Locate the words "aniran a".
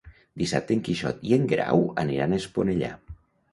2.07-2.43